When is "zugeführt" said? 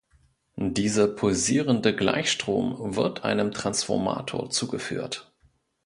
4.49-5.31